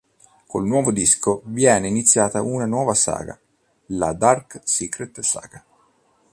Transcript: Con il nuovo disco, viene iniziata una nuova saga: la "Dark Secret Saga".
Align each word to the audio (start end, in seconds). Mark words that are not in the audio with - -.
Con 0.47 0.63
il 0.63 0.67
nuovo 0.67 0.91
disco, 0.91 1.43
viene 1.45 1.87
iniziata 1.87 2.41
una 2.41 2.65
nuova 2.65 2.95
saga: 2.95 3.39
la 3.89 4.13
"Dark 4.13 4.59
Secret 4.63 5.19
Saga". 5.19 5.63